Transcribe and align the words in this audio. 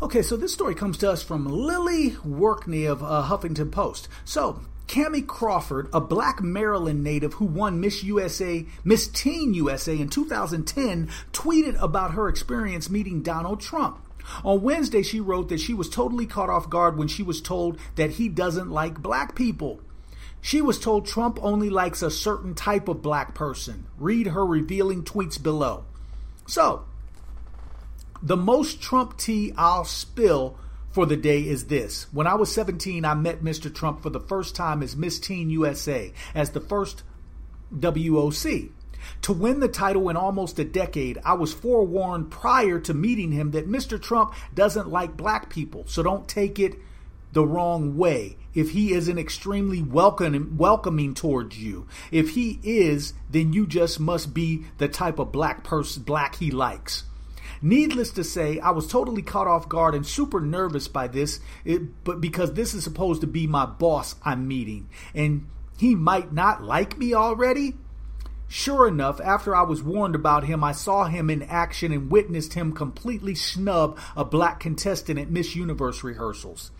Okay, 0.00 0.22
so 0.22 0.36
this 0.36 0.52
story 0.52 0.76
comes 0.76 0.96
to 0.98 1.10
us 1.10 1.24
from 1.24 1.44
Lilly 1.44 2.10
Workneh 2.24 2.88
of 2.88 3.02
uh, 3.02 3.26
Huffington 3.28 3.72
Post. 3.72 4.06
So, 4.24 4.60
Kamie 4.86 5.26
Crawford, 5.26 5.88
a 5.92 6.00
black 6.00 6.40
Maryland 6.40 7.02
native 7.02 7.34
who 7.34 7.46
won 7.46 7.80
Miss 7.80 8.04
USA, 8.04 8.64
Miss 8.84 9.08
Teen 9.08 9.54
USA 9.54 9.98
in 9.98 10.08
2010, 10.08 11.08
tweeted 11.32 11.82
about 11.82 12.12
her 12.12 12.28
experience 12.28 12.88
meeting 12.88 13.22
Donald 13.22 13.60
Trump. 13.60 13.98
On 14.44 14.62
Wednesday, 14.62 15.02
she 15.02 15.18
wrote 15.18 15.48
that 15.48 15.58
she 15.58 15.74
was 15.74 15.88
totally 15.88 16.26
caught 16.26 16.48
off 16.48 16.70
guard 16.70 16.96
when 16.96 17.08
she 17.08 17.24
was 17.24 17.40
told 17.40 17.76
that 17.96 18.12
he 18.12 18.28
doesn't 18.28 18.70
like 18.70 19.02
black 19.02 19.34
people. 19.34 19.80
She 20.40 20.62
was 20.62 20.78
told 20.78 21.06
Trump 21.06 21.40
only 21.42 21.70
likes 21.70 22.02
a 22.02 22.10
certain 22.10 22.54
type 22.54 22.86
of 22.86 23.02
black 23.02 23.34
person. 23.34 23.88
Read 23.98 24.28
her 24.28 24.46
revealing 24.46 25.02
tweets 25.02 25.42
below. 25.42 25.86
So, 26.46 26.84
the 28.22 28.36
most 28.36 28.80
Trump 28.80 29.16
tea 29.16 29.52
I'll 29.56 29.84
spill 29.84 30.58
for 30.90 31.06
the 31.06 31.16
day 31.16 31.40
is 31.46 31.66
this. 31.66 32.06
When 32.12 32.26
I 32.26 32.34
was 32.34 32.52
17, 32.52 33.04
I 33.04 33.14
met 33.14 33.42
Mr. 33.42 33.72
Trump 33.72 34.02
for 34.02 34.10
the 34.10 34.20
first 34.20 34.56
time 34.56 34.82
as 34.82 34.96
Miss 34.96 35.18
Teen 35.18 35.50
USA, 35.50 36.12
as 36.34 36.50
the 36.50 36.60
first 36.60 37.02
WOC. 37.74 38.70
To 39.22 39.32
win 39.32 39.60
the 39.60 39.68
title 39.68 40.08
in 40.08 40.16
almost 40.16 40.58
a 40.58 40.64
decade, 40.64 41.18
I 41.24 41.34
was 41.34 41.52
forewarned 41.52 42.30
prior 42.30 42.80
to 42.80 42.94
meeting 42.94 43.32
him 43.32 43.52
that 43.52 43.68
Mr. 43.68 44.00
Trump 44.00 44.34
doesn't 44.54 44.88
like 44.88 45.16
black 45.16 45.50
people, 45.50 45.84
so 45.86 46.02
don't 46.02 46.28
take 46.28 46.58
it 46.58 46.74
the 47.32 47.46
wrong 47.46 47.96
way. 47.96 48.36
If 48.54 48.70
he 48.70 48.92
isn't 48.92 49.18
extremely 49.18 49.82
welcoming, 49.82 50.56
welcoming 50.56 51.14
towards 51.14 51.58
you, 51.58 51.86
if 52.10 52.30
he 52.30 52.58
is, 52.62 53.12
then 53.30 53.52
you 53.52 53.66
just 53.66 54.00
must 54.00 54.34
be 54.34 54.64
the 54.78 54.88
type 54.88 55.18
of 55.18 55.30
black 55.30 55.62
person, 55.62 56.02
black 56.02 56.36
he 56.36 56.50
likes. 56.50 57.04
Needless 57.60 58.10
to 58.12 58.24
say, 58.24 58.60
I 58.60 58.70
was 58.70 58.86
totally 58.86 59.22
caught 59.22 59.46
off 59.46 59.68
guard 59.68 59.94
and 59.94 60.06
super 60.06 60.40
nervous 60.40 60.88
by 60.88 61.08
this, 61.08 61.40
it, 61.64 62.04
but 62.04 62.20
because 62.20 62.52
this 62.52 62.74
is 62.74 62.84
supposed 62.84 63.20
to 63.22 63.26
be 63.26 63.46
my 63.46 63.66
boss 63.66 64.14
I'm 64.24 64.46
meeting, 64.46 64.88
and 65.14 65.48
he 65.76 65.94
might 65.94 66.32
not 66.32 66.62
like 66.62 66.98
me 66.98 67.14
already. 67.14 67.74
Sure 68.46 68.88
enough, 68.88 69.20
after 69.20 69.54
I 69.54 69.62
was 69.62 69.82
warned 69.82 70.14
about 70.14 70.44
him, 70.44 70.64
I 70.64 70.72
saw 70.72 71.04
him 71.04 71.28
in 71.28 71.42
action 71.42 71.92
and 71.92 72.10
witnessed 72.10 72.54
him 72.54 72.72
completely 72.72 73.34
snub 73.34 73.98
a 74.16 74.24
black 74.24 74.58
contestant 74.58 75.18
at 75.18 75.30
Miss 75.30 75.54
Universe 75.54 76.02
rehearsals. 76.02 76.70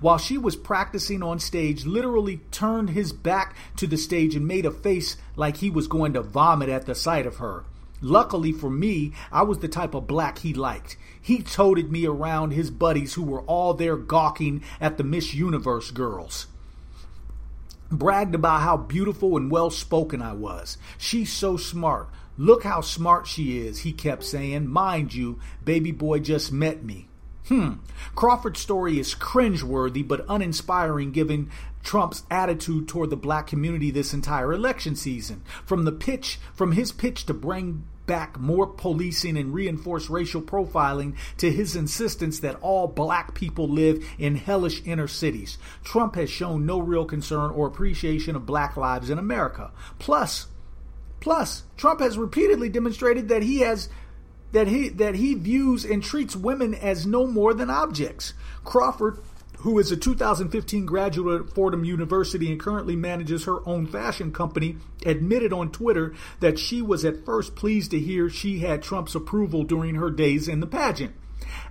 While 0.00 0.18
she 0.18 0.38
was 0.38 0.56
practicing 0.56 1.22
on 1.22 1.38
stage, 1.38 1.86
literally 1.86 2.40
turned 2.50 2.90
his 2.90 3.12
back 3.12 3.54
to 3.76 3.86
the 3.86 3.96
stage 3.96 4.34
and 4.34 4.46
made 4.46 4.66
a 4.66 4.70
face 4.70 5.16
like 5.36 5.58
he 5.58 5.70
was 5.70 5.88
going 5.88 6.12
to 6.14 6.22
vomit 6.22 6.68
at 6.68 6.86
the 6.86 6.94
sight 6.94 7.26
of 7.26 7.36
her. 7.36 7.64
Luckily 8.02 8.52
for 8.52 8.70
me, 8.70 9.12
I 9.30 9.42
was 9.42 9.58
the 9.58 9.68
type 9.68 9.94
of 9.94 10.06
black 10.06 10.38
he 10.38 10.54
liked. 10.54 10.96
He 11.20 11.42
toted 11.42 11.92
me 11.92 12.06
around 12.06 12.52
his 12.52 12.70
buddies 12.70 13.14
who 13.14 13.22
were 13.22 13.42
all 13.42 13.74
there 13.74 13.96
gawking 13.96 14.62
at 14.80 14.96
the 14.96 15.04
Miss 15.04 15.34
Universe 15.34 15.90
girls. 15.90 16.46
Bragged 17.90 18.34
about 18.34 18.62
how 18.62 18.76
beautiful 18.76 19.36
and 19.36 19.50
well 19.50 19.68
spoken 19.68 20.22
I 20.22 20.32
was. 20.32 20.78
She's 20.96 21.32
so 21.32 21.56
smart. 21.56 22.08
Look 22.38 22.62
how 22.62 22.80
smart 22.80 23.26
she 23.26 23.58
is, 23.58 23.80
he 23.80 23.92
kept 23.92 24.24
saying. 24.24 24.68
Mind 24.68 25.12
you, 25.12 25.38
baby 25.64 25.92
boy 25.92 26.20
just 26.20 26.52
met 26.52 26.82
me. 26.82 27.09
Hmm. 27.46 27.74
Crawford's 28.14 28.60
story 28.60 28.98
is 28.98 29.14
cringeworthy 29.14 30.06
but 30.06 30.24
uninspiring 30.28 31.12
given 31.12 31.50
Trump's 31.82 32.24
attitude 32.30 32.88
toward 32.88 33.10
the 33.10 33.16
black 33.16 33.46
community 33.46 33.90
this 33.90 34.12
entire 34.12 34.52
election 34.52 34.94
season. 34.94 35.42
From 35.64 35.84
the 35.84 35.92
pitch, 35.92 36.38
from 36.54 36.72
his 36.72 36.92
pitch 36.92 37.26
to 37.26 37.34
bring 37.34 37.84
back 38.06 38.40
more 38.40 38.66
policing 38.66 39.36
and 39.36 39.54
reinforce 39.54 40.10
racial 40.10 40.42
profiling 40.42 41.14
to 41.36 41.50
his 41.50 41.76
insistence 41.76 42.40
that 42.40 42.60
all 42.60 42.88
black 42.88 43.34
people 43.34 43.68
live 43.68 44.04
in 44.18 44.34
hellish 44.34 44.82
inner 44.84 45.06
cities. 45.06 45.58
Trump 45.84 46.16
has 46.16 46.28
shown 46.28 46.66
no 46.66 46.80
real 46.80 47.04
concern 47.04 47.52
or 47.52 47.68
appreciation 47.68 48.34
of 48.34 48.44
black 48.44 48.76
lives 48.76 49.10
in 49.10 49.18
America. 49.18 49.70
Plus, 50.00 50.48
plus, 51.20 51.62
Trump 51.76 52.00
has 52.00 52.18
repeatedly 52.18 52.68
demonstrated 52.68 53.28
that 53.28 53.44
he 53.44 53.60
has 53.60 53.88
that 54.52 54.68
he 54.68 54.88
that 54.88 55.14
he 55.16 55.34
views 55.34 55.84
and 55.84 56.02
treats 56.02 56.36
women 56.36 56.74
as 56.74 57.06
no 57.06 57.26
more 57.26 57.54
than 57.54 57.70
objects. 57.70 58.34
Crawford 58.64 59.18
who 59.60 59.78
is 59.78 59.92
a 59.92 59.96
2015 59.96 60.86
graduate 60.86 61.42
at 61.42 61.50
Fordham 61.50 61.84
University 61.84 62.50
and 62.50 62.58
currently 62.58 62.96
manages 62.96 63.44
her 63.44 63.66
own 63.68 63.86
fashion 63.86 64.32
company, 64.32 64.76
admitted 65.04 65.52
on 65.52 65.70
Twitter 65.70 66.14
that 66.40 66.58
she 66.58 66.80
was 66.80 67.04
at 67.04 67.26
first 67.26 67.54
pleased 67.54 67.90
to 67.90 67.98
hear 67.98 68.30
she 68.30 68.60
had 68.60 68.82
Trump's 68.82 69.14
approval 69.14 69.62
during 69.62 69.96
her 69.96 70.10
days 70.10 70.48
in 70.48 70.60
the 70.60 70.66
pageant. 70.66 71.14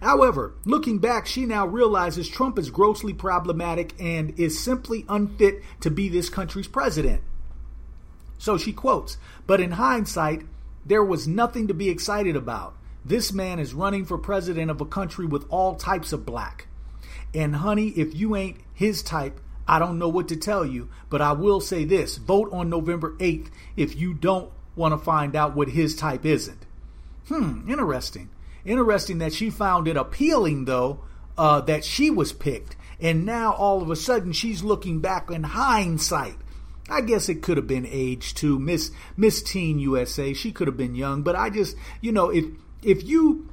However, 0.02 0.54
looking 0.66 1.00
back, 1.00 1.26
she 1.26 1.46
now 1.46 1.66
realizes 1.66 2.30
Trump 2.30 2.60
is 2.60 2.70
grossly 2.70 3.14
problematic 3.14 3.94
and 4.00 4.40
is 4.40 4.60
simply 4.64 5.06
unfit 5.10 5.64
to 5.82 5.90
be 5.90 6.10
this 6.10 6.30
country's 6.30 6.68
president. 6.68 7.22
So 8.38 8.58
she 8.58 8.72
quotes, 8.72 9.18
But 9.48 9.62
in 9.62 9.72
hindsight, 9.72 10.44
there 10.86 11.04
was 11.04 11.28
nothing 11.28 11.68
to 11.68 11.74
be 11.74 11.90
excited 11.90 12.36
about. 12.36 12.76
This 13.06 13.32
man 13.32 13.60
is 13.60 13.74
running 13.74 14.06
for 14.06 14.18
president 14.18 14.70
of 14.70 14.82
a 14.82 14.86
country 14.86 15.26
with 15.26 15.46
all 15.50 15.76
types 15.76 16.14
of 16.14 16.26
black. 16.26 16.68
And 17.34 17.58
honey, 17.58 17.90
if 17.90 18.16
you 18.16 18.36
ain't 18.36 18.58
his 18.74 19.04
type, 19.04 19.40
I 19.68 19.80
don't 19.80 20.00
know 20.00 20.10
what 20.10 20.28
to 20.30 20.36
tell 20.36 20.66
you, 20.66 20.90
but 21.10 21.22
I 21.22 21.34
will 21.34 21.62
say 21.62 21.86
this 21.86 22.18
vote 22.18 22.50
on 22.52 22.70
November 22.70 23.16
8th 23.18 23.50
if 23.78 23.96
you 23.96 24.14
don't 24.14 24.52
want 24.76 24.94
to 24.94 24.98
find 24.98 25.36
out 25.36 25.56
what 25.56 25.70
his 25.70 25.96
type 25.96 26.26
isn't. 26.26 26.66
Hmm, 27.28 27.70
interesting. 27.70 28.30
Interesting 28.66 29.20
that 29.20 29.34
she 29.34 29.50
found 29.50 29.88
it 29.88 29.96
appealing, 29.96 30.66
though, 30.66 31.02
uh, 31.38 31.62
that 31.62 31.86
she 31.86 32.10
was 32.10 32.34
picked. 32.34 32.76
And 33.00 33.26
now 33.26 33.54
all 33.54 33.82
of 33.82 33.90
a 33.90 33.96
sudden 33.96 34.34
she's 34.34 34.64
looking 34.64 35.00
back 35.00 35.30
in 35.30 35.44
hindsight. 35.44 36.36
I 36.90 37.02
guess 37.02 37.30
it 37.30 37.42
could 37.42 37.58
have 37.58 37.68
been 37.68 37.86
age 37.86 38.34
too. 38.34 38.60
Miss 38.60 38.92
Miss 39.16 39.42
Teen 39.42 39.80
USA, 39.80 40.34
she 40.34 40.52
could 40.52 40.68
have 40.68 40.78
been 40.78 40.96
young, 40.96 41.24
but 41.24 41.36
I 41.36 41.50
just, 41.50 41.76
you 42.02 42.12
know, 42.12 42.30
if 42.30 42.46
if 42.82 43.04
you 43.04 43.50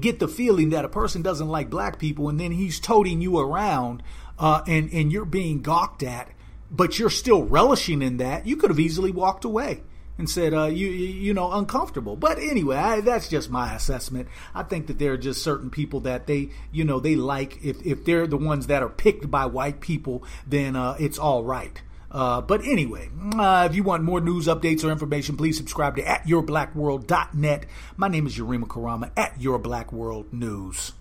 get 0.00 0.18
the 0.18 0.28
feeling 0.28 0.70
that 0.70 0.84
a 0.84 0.88
person 0.88 1.22
doesn't 1.22 1.48
like 1.48 1.70
black 1.70 1.98
people 1.98 2.28
and 2.28 2.38
then 2.38 2.52
he's 2.52 2.78
toting 2.78 3.20
you 3.20 3.38
around 3.38 4.02
uh, 4.38 4.62
and, 4.66 4.92
and 4.92 5.10
you're 5.10 5.24
being 5.24 5.62
gawked 5.62 6.02
at, 6.02 6.30
but 6.70 6.98
you're 6.98 7.10
still 7.10 7.42
relishing 7.44 8.02
in 8.02 8.18
that, 8.18 8.46
you 8.46 8.56
could 8.56 8.70
have 8.70 8.78
easily 8.78 9.10
walked 9.10 9.44
away 9.44 9.82
and 10.18 10.28
said, 10.28 10.52
uh, 10.52 10.64
you, 10.64 10.88
you 10.88 11.32
know, 11.32 11.52
uncomfortable. 11.52 12.16
But 12.16 12.38
anyway, 12.38 12.76
I, 12.76 13.00
that's 13.00 13.28
just 13.28 13.50
my 13.50 13.74
assessment. 13.74 14.28
I 14.54 14.64
think 14.64 14.88
that 14.88 14.98
there 14.98 15.12
are 15.12 15.18
just 15.18 15.42
certain 15.42 15.70
people 15.70 16.00
that 16.00 16.26
they, 16.26 16.50
you 16.72 16.84
know, 16.84 16.98
they 16.98 17.14
like. 17.14 17.64
If, 17.64 17.86
if 17.86 18.04
they're 18.04 18.26
the 18.26 18.36
ones 18.36 18.66
that 18.66 18.82
are 18.82 18.88
picked 18.88 19.30
by 19.30 19.46
white 19.46 19.80
people, 19.80 20.24
then 20.46 20.74
uh, 20.74 20.96
it's 20.98 21.18
all 21.18 21.44
right. 21.44 21.80
Uh, 22.10 22.40
but 22.40 22.64
anyway, 22.64 23.10
uh, 23.36 23.68
if 23.70 23.76
you 23.76 23.82
want 23.82 24.02
more 24.02 24.20
news, 24.20 24.46
updates, 24.46 24.82
or 24.84 24.90
information, 24.90 25.36
please 25.36 25.56
subscribe 25.56 25.96
to 25.96 26.08
at 26.08 26.24
yourblackworld.net. 26.24 27.66
My 27.96 28.08
name 28.08 28.26
is 28.26 28.38
Yarima 28.38 28.64
Karama 28.64 29.10
at 29.16 29.40
Your 29.40 29.58
Black 29.58 29.92
World 29.92 30.32
News. 30.32 30.92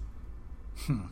Hmm. 0.79 1.06